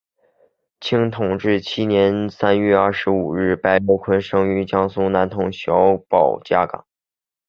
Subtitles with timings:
[0.79, 6.87] 清同治七年三月二十五日白毓昆生于江苏南通小保家巷。